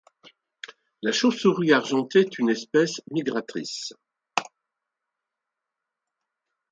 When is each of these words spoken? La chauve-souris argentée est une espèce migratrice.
La 1.03 1.11
chauve-souris 1.11 1.73
argentée 1.73 2.21
est 2.21 2.39
une 2.39 2.49
espèce 2.49 3.01
migratrice. 3.11 3.93